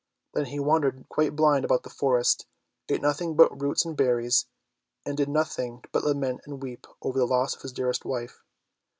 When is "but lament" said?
5.91-6.41